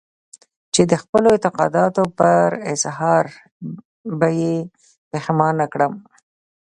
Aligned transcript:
چې 0.73 0.81
د 0.91 0.93
خپلو 1.03 1.27
اعتقاداتو 1.33 2.03
پر 2.17 2.45
اظهار 2.73 3.25
به 4.19 4.27
يې 4.41 4.55
پښېمانه 5.11 5.65
کړم. 5.73 5.93